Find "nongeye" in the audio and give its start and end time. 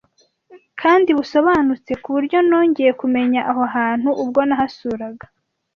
2.47-2.91